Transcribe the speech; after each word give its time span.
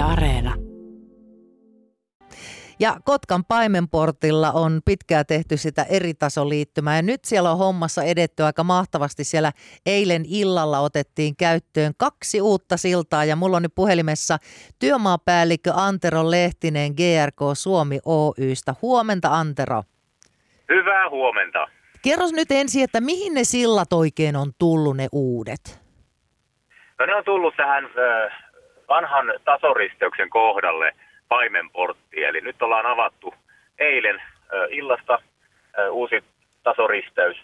Yle 0.00 0.12
Areena. 0.12 0.54
Ja 2.80 2.96
Kotkan 3.04 3.44
paimenportilla 3.44 4.52
on 4.52 4.80
pitkään 4.84 5.26
tehty 5.26 5.56
sitä 5.56 5.82
eri 5.82 6.12
liittymää 6.44 6.96
ja 6.96 7.02
nyt 7.02 7.24
siellä 7.24 7.50
on 7.50 7.58
hommassa 7.58 8.02
edetty 8.02 8.42
aika 8.42 8.64
mahtavasti. 8.64 9.24
Siellä 9.24 9.52
eilen 9.86 10.22
illalla 10.28 10.78
otettiin 10.78 11.36
käyttöön 11.36 11.92
kaksi 11.98 12.40
uutta 12.40 12.76
siltaa 12.76 13.24
ja 13.24 13.36
mulla 13.36 13.56
on 13.56 13.62
nyt 13.62 13.74
puhelimessa 13.74 14.38
työmaapäällikkö 14.78 15.72
Antero 15.74 16.30
Lehtinen 16.30 16.92
GRK 16.92 17.40
Suomi 17.54 17.98
Oystä. 18.04 18.74
Huomenta 18.82 19.28
Antero. 19.28 19.82
Hyvää 20.68 21.10
huomenta. 21.10 21.68
Kerros 22.02 22.32
nyt 22.32 22.50
ensin, 22.50 22.84
että 22.84 23.00
mihin 23.00 23.34
ne 23.34 23.44
sillat 23.44 23.92
oikein 23.92 24.36
on 24.36 24.52
tullut 24.58 24.96
ne 24.96 25.08
uudet? 25.12 25.80
No 26.98 27.06
ne 27.06 27.14
on 27.14 27.24
tullut 27.24 27.54
tähän 27.56 27.84
vanhan 28.90 29.26
tasoristeyksen 29.44 30.30
kohdalle 30.30 30.94
paimenportti. 31.28 32.24
Eli 32.24 32.40
nyt 32.40 32.62
ollaan 32.62 32.86
avattu 32.86 33.34
eilen 33.78 34.22
illasta 34.68 35.18
uusi 35.90 36.24
tasoristeys, 36.62 37.36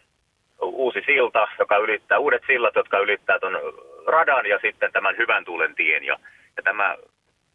uusi 0.63 1.03
silta, 1.07 1.49
joka 1.59 1.77
ylittää, 1.77 2.19
uudet 2.19 2.43
sillat, 2.47 2.75
jotka 2.75 2.99
ylittää 2.99 3.39
tuon 3.39 3.59
radan 4.07 4.47
ja 4.47 4.59
sitten 4.63 4.93
tämän 4.93 5.17
hyvän 5.17 5.45
tuulen 5.45 5.75
tien. 5.75 6.05
Ja, 6.05 6.19
ja 6.57 6.63
tämä 6.63 6.97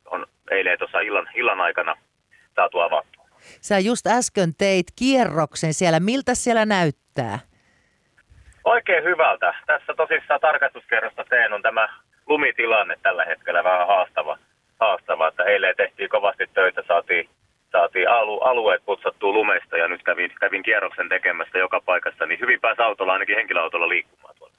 on 0.06 0.26
eilen 0.52 0.80
tuossa 0.80 1.00
illan, 1.00 1.30
illan 1.34 1.62
aikana 1.62 1.96
saatu 2.56 2.80
avattu. 2.80 3.20
Sä 3.62 3.80
just 3.80 4.08
äsken 4.08 4.56
teit 4.58 4.86
kierroksen 5.00 5.74
siellä. 5.74 6.00
Miltä 6.00 6.36
siellä 6.36 6.66
näyttää? 6.66 7.40
Oikein 8.64 9.04
hyvältä. 9.04 9.54
Tässä 9.66 9.94
tosissaan 9.94 10.40
tarkastuskerrosta 10.40 11.26
teen 11.30 11.54
on 11.54 11.62
tämä 11.62 11.90
lumitilanne 12.32 12.96
tällä 13.04 13.26
hetkellä 13.26 13.64
vähän 13.64 13.88
haastava. 13.88 14.38
haastava 14.80 15.28
että 15.28 15.44
eilen 15.44 15.76
tehtiin 15.78 16.10
kovasti 16.10 16.48
töitä, 16.54 16.84
saatiin, 16.88 17.30
saatiin 17.72 18.10
alu, 18.10 18.40
alueet 18.40 18.86
putsattua 18.86 19.34
lumesta 19.34 19.78
ja 19.78 19.88
nyt 19.88 20.04
kävin, 20.04 20.32
kävin 20.40 20.64
kierroksen 20.64 21.10
tekemästä 21.10 21.58
joka 21.58 21.82
paikassa, 21.86 22.26
niin 22.26 22.40
hyvin 22.40 22.62
pääsi 22.62 22.82
autolla, 22.82 23.14
ainakin 23.14 23.36
henkilöautolla 23.36 23.90
liikkumaan 23.90 24.36
tuolla. 24.38 24.56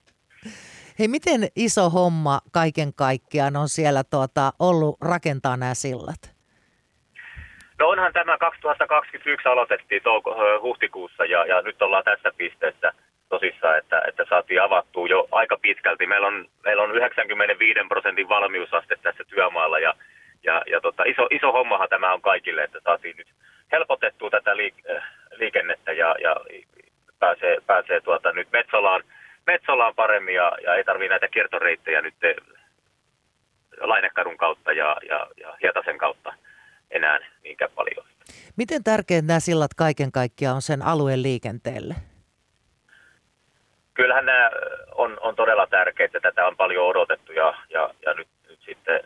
Hei, 0.98 1.08
miten 1.08 1.40
iso 1.56 1.90
homma 1.90 2.40
kaiken 2.52 2.94
kaikkiaan 2.94 3.56
on 3.56 3.68
siellä 3.68 4.02
tuota, 4.10 4.52
ollut 4.58 4.96
rakentaa 5.00 5.56
nämä 5.56 5.74
sillat? 5.74 6.22
No 7.78 7.88
onhan 7.88 8.12
tämä 8.12 8.38
2021 8.38 9.48
aloitettiin 9.48 10.02
touko, 10.02 10.36
huhtikuussa 10.62 11.24
ja, 11.24 11.46
ja 11.46 11.62
nyt 11.62 11.82
ollaan 11.82 12.04
tässä 12.04 12.30
pisteessä 12.36 12.92
tosissaan, 13.32 13.78
että, 13.78 14.02
että 14.08 14.24
saatiin 14.28 14.62
avattua 14.62 15.08
jo 15.08 15.28
aika 15.30 15.56
pitkälti. 15.62 16.06
Meillä 16.06 16.26
on, 16.26 16.48
meillä 16.64 16.82
on 16.82 16.96
95 16.96 17.80
prosentin 17.88 18.28
valmiusaste 18.28 18.96
tässä 19.02 19.24
työmaalla 19.24 19.78
ja, 19.78 19.94
ja, 20.42 20.62
ja 20.72 20.80
tota, 20.80 21.02
iso, 21.02 21.24
iso 21.30 21.52
hommahan 21.52 21.88
tämä 21.88 22.14
on 22.14 22.22
kaikille, 22.22 22.64
että 22.64 22.80
saatiin 22.84 23.16
nyt 23.16 23.28
helpotettua 23.72 24.30
tätä 24.30 24.52
liik- 24.56 24.96
äh, 24.96 25.02
liikennettä 25.32 25.92
ja, 25.92 26.16
ja 26.22 26.36
pääsee, 27.18 27.56
pääsee 27.66 28.00
tuota, 28.00 28.32
nyt 28.32 28.48
Metsolaan, 28.52 29.02
Metsolaan 29.46 29.94
paremmin 29.94 30.34
ja, 30.34 30.52
ja 30.64 30.74
ei 30.74 30.84
tarvitse 30.84 31.08
näitä 31.08 31.28
kiertoreittejä 31.28 32.02
nyt 32.02 32.14
Lainekadun 33.80 34.36
kautta 34.36 34.72
ja, 34.72 34.96
ja, 35.08 35.26
ja 35.40 35.56
Hietasen 35.62 35.98
kautta 35.98 36.34
enää 36.90 37.18
niinkään 37.44 37.70
paljon. 37.74 38.06
Miten 38.56 38.84
tärkeät 38.84 39.24
nämä 39.24 39.40
sillat 39.40 39.74
kaiken 39.76 40.12
kaikkiaan 40.12 40.56
on 40.56 40.62
sen 40.62 40.82
alueen 40.82 41.22
liikenteelle? 41.22 41.94
Kyllähän 43.94 44.26
nämä 44.26 44.50
on, 44.94 45.18
on 45.20 45.36
todella 45.36 45.66
tärkeitä. 45.66 46.20
Tätä 46.20 46.46
on 46.46 46.56
paljon 46.56 46.86
odotettu 46.86 47.32
ja, 47.32 47.54
ja, 47.70 47.94
ja 48.06 48.14
nyt, 48.14 48.28
nyt 48.48 48.60
sitten 48.64 49.00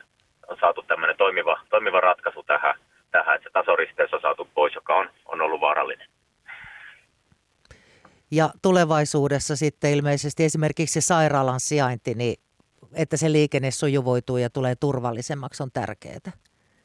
on 0.49 0.57
saatu 0.61 0.83
tämmöinen 0.83 1.17
toimiva, 1.17 1.61
toimiva 1.71 2.01
ratkaisu 2.01 2.43
tähän, 2.43 2.75
tähän, 3.11 3.35
että 3.35 3.49
se 3.49 3.53
tasoristeys 3.53 4.15
on 4.15 4.21
saatu 4.21 4.49
pois, 4.55 4.75
joka 4.75 4.95
on, 4.95 5.11
on 5.27 5.41
ollut 5.41 5.61
vaarallinen. 5.61 6.09
Ja 8.31 8.49
tulevaisuudessa 8.63 9.57
sitten 9.57 9.91
ilmeisesti 9.91 10.45
esimerkiksi 10.45 11.01
se 11.01 11.07
sairaalan 11.07 11.61
sijainti, 11.61 12.15
niin 12.15 12.37
että 12.97 13.17
se 13.17 13.33
liikenne 13.33 13.71
sujuvoituu 13.71 14.37
ja 14.37 14.51
tulee 14.51 14.75
turvallisemmaksi 14.81 15.63
on 15.63 15.71
tärkeää. 15.73 16.33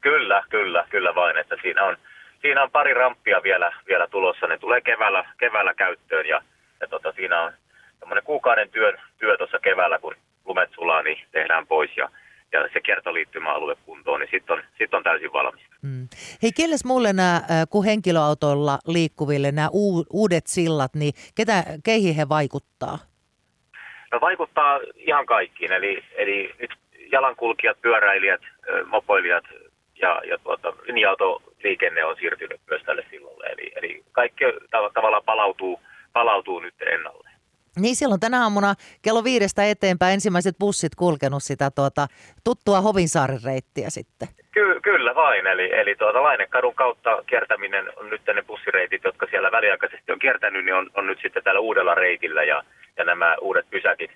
Kyllä, 0.01 0.43
kyllä, 0.49 0.85
kyllä 0.89 1.15
vain, 1.15 1.37
että 1.37 1.55
siinä 1.61 1.83
on, 1.83 1.97
siinä 2.41 2.63
on 2.63 2.71
pari 2.71 2.93
ramppia 2.93 3.43
vielä, 3.43 3.73
vielä 3.87 4.07
tulossa. 4.07 4.47
Ne 4.47 4.57
tulee 4.57 4.81
keväällä, 4.81 5.25
keväällä 5.37 5.73
käyttöön 5.73 6.27
ja, 6.27 6.41
ja 6.81 6.87
tota, 6.87 7.11
siinä 7.11 7.41
on 7.41 7.53
semmoinen 8.01 8.23
kuukauden 8.23 8.69
työn, 8.69 8.97
työ 9.19 9.37
tuossa 9.37 9.59
keväällä, 9.59 9.99
kun 9.99 10.15
lumet 10.45 10.69
sulaa, 10.75 11.03
niin 11.03 11.17
tehdään 11.31 11.67
pois 11.67 11.97
ja, 11.97 12.09
ja 12.51 12.69
se 12.73 12.81
kiertoliittymäalue 12.81 13.75
kuntoon, 13.85 14.19
niin 14.19 14.29
sitten 14.31 14.57
on, 14.57 14.63
sit 14.77 14.93
on 14.93 15.03
täysin 15.03 15.33
valmis. 15.33 15.61
Hmm. 15.81 16.07
Hei, 16.43 16.51
kelles 16.51 16.85
mulle 16.85 17.13
nämä, 17.13 17.41
kun 17.69 17.85
henkilöautoilla 17.85 18.79
liikkuville 18.87 19.51
nämä 19.51 19.69
uudet 20.13 20.47
sillat, 20.47 20.93
niin 20.95 21.13
ketä, 21.35 21.63
keihin 21.83 22.15
he 22.15 22.29
vaikuttaa? 22.29 22.97
No 24.11 24.21
vaikuttaa 24.21 24.79
ihan 24.95 25.25
kaikkiin, 25.25 25.71
eli, 25.71 26.03
eli 26.15 26.55
nyt 26.59 26.71
jalankulkijat, 27.11 27.81
pyöräilijät, 27.81 28.41
mopoilijat 28.85 29.43
ja, 30.01 30.21
ja 30.29 30.37
tuota, 30.37 30.73
linja-autoliikenne 30.83 32.05
on 32.05 32.15
siirtynyt 32.19 32.61
myös 32.69 32.81
tälle 32.85 33.05
sillalle. 33.09 33.45
Eli, 33.45 33.71
eli 33.75 34.03
kaikki 34.11 34.43
tavallaan 34.93 35.23
palautuu, 35.25 35.79
palautuu 36.13 36.59
nyt 36.59 36.75
ennalle. 36.81 37.20
Niin 37.79 37.95
silloin 37.95 38.19
tänä 38.19 38.43
aamuna 38.43 38.75
kello 39.01 39.23
viidestä 39.23 39.69
eteenpäin 39.69 40.13
ensimmäiset 40.13 40.55
bussit 40.59 40.95
kulkenut 40.95 41.43
sitä 41.43 41.71
tuota, 41.71 42.07
tuttua 42.43 42.81
Hovinsaaren 42.81 43.39
reittiä 43.45 43.89
sitten. 43.89 44.27
Ky- 44.51 44.79
kyllä 44.81 45.15
vain, 45.15 45.47
eli, 45.47 45.79
eli 45.79 45.95
tuota 45.95 46.23
Lainekadun 46.23 46.75
kautta 46.75 47.23
kiertäminen 47.27 47.89
on 47.97 48.09
nyt 48.09 48.21
ne 48.33 48.41
bussireitit, 48.41 49.03
jotka 49.03 49.27
siellä 49.29 49.51
väliaikaisesti 49.51 50.11
on 50.11 50.19
kiertänyt, 50.19 50.65
niin 50.65 50.75
on, 50.75 50.89
on 50.93 51.07
nyt 51.07 51.19
sitten 51.21 51.43
täällä 51.43 51.59
uudella 51.59 51.95
reitillä 51.95 52.43
ja, 52.43 52.63
ja 52.97 53.03
nämä 53.03 53.35
uudet 53.41 53.69
pysäkit, 53.69 54.11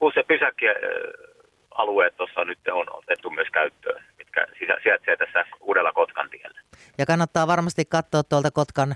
bussi- 0.00 0.26
pysäkkialueet 0.28 2.16
tuossa 2.16 2.44
nyt 2.44 2.58
on 2.72 2.86
otettu 2.96 3.30
myös 3.30 3.48
käyttöön, 3.52 4.04
mitkä 4.18 4.46
sijaitsee 4.82 5.16
tässä 5.16 5.44
uudella 5.60 5.92
Kotkan 5.92 6.30
tiellä. 6.30 6.60
Ja 6.98 7.06
kannattaa 7.06 7.46
varmasti 7.46 7.84
katsoa 7.84 8.22
tuolta 8.22 8.50
Kotkan 8.50 8.94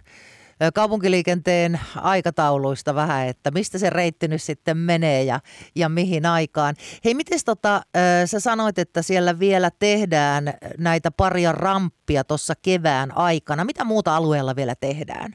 kaupunkiliikenteen 0.74 1.80
aikatauluista 2.02 2.94
vähän, 2.94 3.28
että 3.28 3.50
mistä 3.50 3.78
se 3.78 3.90
reitti 3.90 4.28
nyt 4.28 4.42
sitten 4.42 4.76
menee 4.76 5.22
ja, 5.22 5.40
ja 5.76 5.88
mihin 5.88 6.26
aikaan. 6.26 6.74
Hei, 7.04 7.14
miten 7.14 7.38
tota, 7.46 7.80
sä 8.24 8.40
sanoit, 8.40 8.78
että 8.78 9.02
siellä 9.02 9.38
vielä 9.38 9.70
tehdään 9.78 10.44
näitä 10.78 11.10
paria 11.16 11.52
ramppia 11.52 12.24
tuossa 12.24 12.54
kevään 12.64 13.16
aikana. 13.16 13.64
Mitä 13.64 13.84
muuta 13.84 14.16
alueella 14.16 14.56
vielä 14.56 14.74
tehdään? 14.80 15.32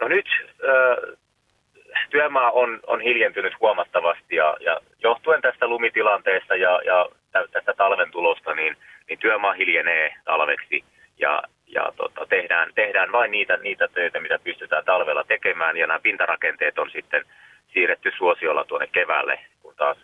No 0.00 0.08
nyt 0.08 0.26
työmaa 2.10 2.50
on, 2.50 2.80
on 2.86 3.00
hiljentynyt 3.00 3.60
huomattavasti 3.60 4.36
ja, 4.36 4.56
ja 4.60 4.80
johtuen 5.02 5.42
tästä 5.42 5.66
lumitilanteesta 5.66 6.56
ja, 6.56 6.80
ja 6.84 7.08
tästä 7.52 7.74
talven 7.76 8.10
tulosta, 8.10 8.54
niin, 8.54 8.76
niin 9.08 9.18
työmaa 9.18 9.52
hiljenee 9.52 10.14
talveksi 10.24 10.84
ja, 11.18 11.42
ja 11.66 11.92
tota, 11.96 12.26
tehdään, 12.26 12.72
tehdään 12.74 13.12
vain 13.12 13.27
niitä, 13.38 13.56
niitä 13.56 13.88
töitä, 13.88 14.20
mitä 14.20 14.38
pystytään 14.38 14.84
talvella 14.84 15.24
tekemään. 15.24 15.76
Ja 15.76 15.86
nämä 15.86 16.00
pintarakenteet 16.00 16.78
on 16.78 16.90
sitten 16.90 17.24
siirretty 17.72 18.12
suosiolla 18.18 18.64
tuonne 18.64 18.86
keväälle, 18.86 19.40
kun 19.62 19.74
taas, 19.76 19.98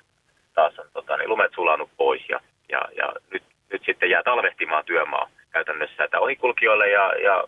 taas 0.54 0.78
on 0.78 0.86
tota, 0.92 1.16
niin 1.16 1.28
lumet 1.28 1.52
sulanut 1.54 1.90
pois 1.96 2.22
ja, 2.28 2.40
ja, 2.68 2.80
ja 2.96 3.12
nyt, 3.32 3.42
nyt 3.72 3.82
sitten 3.86 4.10
jää 4.10 4.22
talvehtimaan 4.22 4.84
työmaa 4.84 5.30
käytännössä, 5.50 6.04
että 6.04 6.20
ohikulkijoille 6.20 6.90
ja, 6.90 7.12
ja 7.22 7.44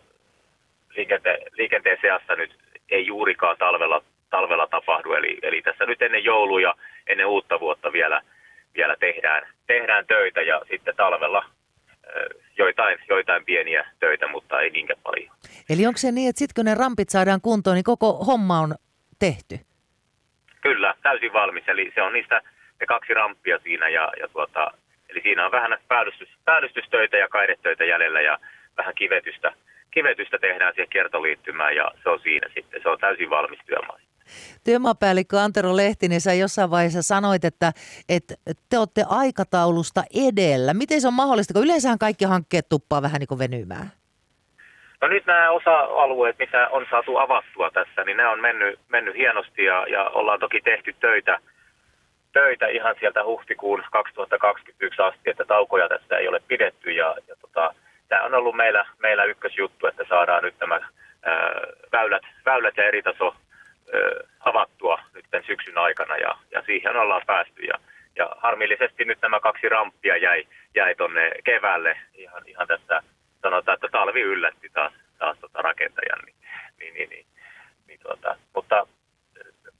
liikente, 0.95 1.37
liikenteen 1.51 1.97
seassa 2.01 2.35
nyt 2.35 2.55
ei 2.89 3.05
juurikaan 3.05 3.57
talvella, 3.57 4.01
talvella 4.29 4.67
tapahdu, 4.67 5.13
eli, 5.13 5.39
eli 5.41 5.61
tässä 5.61 5.85
nyt 5.85 6.01
ennen 6.01 6.23
jouluja, 6.23 6.73
ennen 7.07 7.27
uutta 7.27 7.59
vuotta 7.59 7.91
vielä, 7.91 8.21
vielä 8.75 8.95
tehdään, 8.99 9.47
tehdään 9.67 10.07
töitä 10.07 10.41
ja 10.41 10.61
sitten 10.71 10.95
talvella 10.95 11.45
joitain, 12.57 12.99
joitain 13.09 13.45
pieniä 13.45 13.87
töitä, 13.99 14.27
mutta 14.27 14.59
ei 14.59 14.69
niinkään 14.69 14.99
paljon. 15.03 15.35
Eli 15.69 15.85
onko 15.85 15.97
se 15.97 16.11
niin, 16.11 16.29
että 16.29 16.39
sitten 16.39 16.55
kun 16.55 16.65
ne 16.65 16.75
rampit 16.75 17.09
saadaan 17.09 17.41
kuntoon, 17.41 17.75
niin 17.75 17.83
koko 17.83 18.13
homma 18.13 18.59
on 18.59 18.75
tehty? 19.19 19.59
Kyllä, 20.61 20.93
täysin 21.03 21.33
valmis. 21.33 21.67
Eli 21.67 21.91
se 21.95 22.01
on 22.01 22.13
niistä 22.13 22.41
ne 22.79 22.85
kaksi 22.85 23.13
ramppia 23.13 23.59
siinä 23.63 23.89
ja, 23.89 24.11
ja 24.19 24.27
tuota, 24.27 24.71
eli 25.09 25.21
siinä 25.21 25.45
on 25.45 25.51
vähän 25.51 25.77
päällystys, 25.87 26.29
päällystystöitä 26.45 27.17
ja 27.17 27.27
kaidetöitä 27.29 27.85
jäljellä 27.85 28.21
ja 28.21 28.39
vähän 28.77 28.95
kivetystä, 28.95 29.51
kivetystä 29.91 30.37
tehdään 30.37 30.73
siihen 30.73 30.89
kiertoliittymään 30.89 31.75
ja 31.75 31.91
se 32.03 32.09
on 32.09 32.19
siinä 32.19 32.47
sitten. 32.53 32.81
Se 32.83 32.89
on 32.89 32.99
täysin 32.99 33.29
valmis 33.29 33.59
työmaa. 33.65 33.99
Työmaapäällikkö 34.63 35.39
Antero 35.39 35.75
Lehtinen, 35.75 36.21
sä 36.21 36.33
jossain 36.33 36.71
vaiheessa 36.71 37.01
sanoit, 37.01 37.45
että, 37.45 37.71
että 38.09 38.35
te 38.69 38.77
olette 38.77 39.03
aikataulusta 39.09 40.03
edellä. 40.27 40.73
Miten 40.73 41.01
se 41.01 41.07
on 41.07 41.13
mahdollista, 41.13 41.53
kun 41.53 41.63
yleensähän 41.63 41.99
kaikki 41.99 42.25
hankkeet 42.25 42.69
tuppaa 42.69 43.01
vähän 43.01 43.19
niin 43.19 43.27
kuin 43.27 43.39
venymään? 43.39 43.91
No 45.01 45.07
nyt 45.07 45.25
nämä 45.25 45.51
osa-alueet, 45.51 46.39
mitä 46.39 46.67
on 46.67 46.85
saatu 46.89 47.17
avattua 47.17 47.71
tässä, 47.71 48.03
niin 48.03 48.17
ne 48.17 48.27
on 48.27 48.39
mennyt, 48.39 48.79
mennyt 48.89 49.15
hienosti 49.15 49.63
ja, 49.63 49.85
ja 49.87 50.03
ollaan 50.03 50.39
toki 50.39 50.61
tehty 50.61 50.93
töitä, 50.93 51.39
töitä 52.33 52.67
ihan 52.67 52.95
sieltä 52.99 53.23
huhtikuun 53.23 53.83
2021 53.91 55.01
asti, 55.01 55.29
että 55.29 55.45
taukoja 55.45 55.89
tässä 55.89 56.17
ei 56.17 56.27
ole 56.27 56.41
pidetty 56.47 56.91
ja, 56.91 57.15
ja 57.27 57.35
tota, 57.41 57.73
tämä 58.07 58.23
on 58.23 58.33
ollut 58.33 58.55
meillä, 58.55 58.85
meillä 58.99 59.23
ykkösjuttu, 59.23 59.87
että 59.87 60.05
saadaan 60.09 60.43
nyt 60.43 60.55
nämä 60.59 60.75
ää, 60.75 61.61
väylät, 61.91 62.23
väylät 62.45 62.77
ja 62.77 62.83
eritaso 62.83 63.25
ää, 63.25 64.01
avattua 64.39 64.99
nyt 65.13 65.25
tämän 65.31 65.46
syksyn 65.57 65.77
aikana 65.77 66.17
ja, 66.17 66.37
ja 66.51 66.61
siihen 66.65 66.95
ollaan 66.95 67.21
päästy 67.25 67.63
ja, 67.63 67.79
ja 68.15 68.29
harmillisesti 68.37 69.05
nyt 69.05 69.21
nämä 69.21 69.39
kaksi 69.39 69.69
ramppia 69.69 70.17
jäi, 70.17 70.47
jäi 70.75 70.95
tuonne 70.95 71.31
keväälle 71.43 71.97
ihan, 72.13 72.43
ihan 72.45 72.67
tässä 72.67 73.01
sanotaan, 73.41 73.75
että 73.75 73.87
talvi 73.91 74.21
yllätti 74.21 74.69
taas, 74.73 74.93
taas 75.17 75.37
tota 75.39 75.61
rakentajan, 75.61 76.19
niin, 76.25 76.35
niin, 76.79 76.93
niin, 76.93 77.09
niin, 77.09 77.25
niin 77.87 77.99
tuota, 77.99 78.35
mutta 78.55 78.87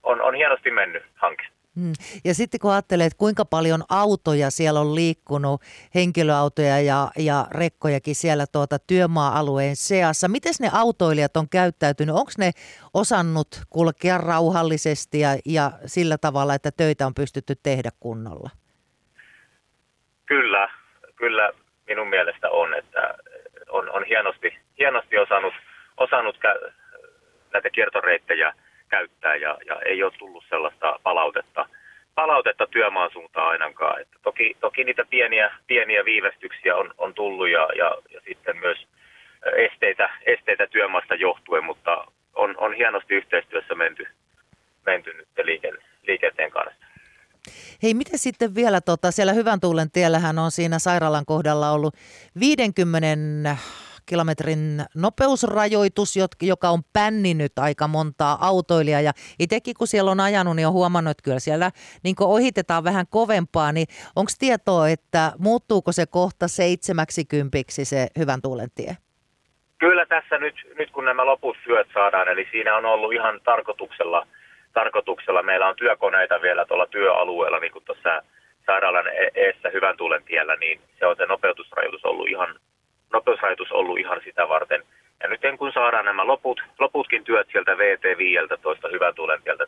on, 0.02 0.22
on 0.22 0.34
hienosti 0.34 0.70
mennyt 0.70 1.04
hanke. 1.14 1.46
Mm. 1.78 1.92
Ja 2.24 2.34
sitten 2.34 2.60
kun 2.60 2.72
ajattelee, 2.72 3.06
että 3.06 3.18
kuinka 3.18 3.44
paljon 3.44 3.82
autoja 3.88 4.50
siellä 4.50 4.80
on 4.80 4.94
liikkunut, 4.94 5.62
henkilöautoja 5.94 6.80
ja, 6.80 7.10
ja 7.18 7.46
rekkojakin 7.50 8.14
siellä 8.14 8.46
tuota 8.52 8.78
työmaa-alueen 8.78 9.76
seassa. 9.76 10.28
Miten 10.28 10.52
ne 10.60 10.70
autoilijat 10.72 11.36
on 11.36 11.48
käyttäytynyt? 11.48 12.14
Onko 12.14 12.30
ne 12.38 12.50
osannut 12.94 13.48
kulkea 13.70 14.18
rauhallisesti 14.18 15.20
ja, 15.20 15.28
ja 15.46 15.70
sillä 15.86 16.18
tavalla, 16.18 16.54
että 16.54 16.70
töitä 16.76 17.06
on 17.06 17.14
pystytty 17.14 17.54
tehdä 17.62 17.90
kunnolla? 18.00 18.50
Kyllä, 20.26 20.70
kyllä 21.16 21.50
minun 21.86 22.08
mielestä 22.08 22.50
on, 22.50 22.74
että 22.74 23.14
on, 23.68 23.90
on 23.90 24.04
hienosti, 24.04 24.58
hienosti 24.78 25.18
osannut, 25.18 25.54
osannut 25.96 26.36
kä- 26.36 26.72
näitä 27.52 27.70
kiertoreittejä– 27.70 28.52
käyttää 28.88 29.36
ja, 29.36 29.58
ja 29.66 29.80
ei 29.86 30.02
ole 30.02 30.12
tullut 30.18 30.44
sellaista 30.48 31.00
palautetta, 31.02 31.68
palautetta 32.14 32.66
työmaan 32.66 33.10
suuntaan 33.12 33.48
ainakaan. 33.48 34.00
Että 34.00 34.16
toki, 34.22 34.56
toki 34.60 34.84
niitä 34.84 35.04
pieniä, 35.10 35.54
pieniä 35.66 36.04
viivästyksiä 36.04 36.76
on, 36.76 36.94
on 36.98 37.14
tullut 37.14 37.48
ja, 37.48 37.68
ja, 37.76 37.94
ja 38.14 38.20
sitten 38.28 38.56
myös 38.56 38.78
esteitä, 39.56 40.10
esteitä 40.26 40.66
työmaasta 40.66 41.14
johtuen, 41.14 41.64
mutta 41.64 42.04
on, 42.34 42.54
on 42.58 42.74
hienosti 42.74 43.14
yhteistyössä 43.14 43.74
menty, 43.74 44.06
menty 44.86 45.12
nyt 45.12 45.28
liiken, 45.42 45.78
liikenteen 46.06 46.50
kanssa. 46.50 46.86
Hei, 47.82 47.94
miten 47.94 48.18
sitten 48.18 48.54
vielä, 48.54 48.80
tota, 48.80 49.10
siellä 49.10 49.32
Hyvän 49.32 49.60
tuulen 49.60 49.90
tiellähän 49.90 50.38
on 50.38 50.50
siinä 50.50 50.78
sairaalan 50.78 51.24
kohdalla 51.26 51.70
ollut 51.70 51.94
50 52.40 53.56
kilometrin 54.08 54.82
nopeusrajoitus, 54.96 56.14
joka 56.42 56.68
on 56.68 56.82
pänninyt 56.92 57.58
aika 57.58 57.88
montaa 57.88 58.38
autoilijaa. 58.40 59.00
Ja 59.00 59.12
itsekin 59.38 59.74
kun 59.78 59.86
siellä 59.86 60.10
on 60.10 60.20
ajanut, 60.20 60.56
niin 60.56 60.66
on 60.66 60.72
huomannut, 60.72 61.10
että 61.10 61.22
kyllä 61.22 61.38
siellä 61.38 61.70
niin 62.04 62.14
ohitetaan 62.20 62.84
vähän 62.84 63.06
kovempaa. 63.10 63.72
Niin 63.72 63.86
onko 64.16 64.30
tietoa, 64.38 64.88
että 64.88 65.32
muuttuuko 65.38 65.92
se 65.92 66.06
kohta 66.06 66.48
seitsemäksi 66.48 67.24
kympiksi 67.24 67.84
se 67.84 68.06
hyvän 68.18 68.42
tuulen 68.42 68.68
tie? 68.74 68.96
Kyllä 69.78 70.06
tässä 70.06 70.38
nyt, 70.38 70.54
nyt 70.78 70.90
kun 70.90 71.04
nämä 71.04 71.26
loput 71.26 71.56
syöt 71.64 71.88
saadaan, 71.94 72.28
eli 72.28 72.48
siinä 72.50 72.76
on 72.76 72.84
ollut 72.84 73.12
ihan 73.12 73.40
tarkoituksella, 73.44 74.26
tarkoituksella 74.72 75.42
meillä 75.42 75.68
on 75.68 75.76
työkoneita 75.76 76.42
vielä 76.42 76.64
tuolla 76.64 76.86
työalueella, 76.86 77.58
niin 77.58 77.72
kuin 77.72 77.84
tuossa 77.84 78.22
sairaalan 78.66 79.06
e-, 79.06 79.30
eessä 79.34 79.68
hyvän 79.72 79.96
tuulen 79.96 80.24
tiellä, 80.24 80.56
niin 80.56 80.80
se 80.98 81.06
on 81.06 81.16
se 81.16 81.26
nopeutusrajoitus 81.26 82.04
ollut 82.04 82.28
ihan 82.28 82.48
nopeusrajoitus 83.12 83.72
ollut 83.72 83.98
ihan 83.98 84.20
sitä 84.24 84.48
varten. 84.48 84.82
Ja 85.22 85.28
nyt 85.28 85.40
kun 85.58 85.72
saadaan 85.72 86.04
nämä 86.04 86.26
loput, 86.26 86.60
loputkin 86.78 87.24
sieltä 87.78 88.56
VT5 88.56 88.58
toista 88.62 88.88
hyvän 88.92 89.14
tuulen 89.14 89.42
tieltä 89.42 89.64